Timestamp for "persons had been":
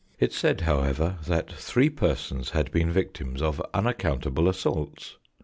1.91-2.89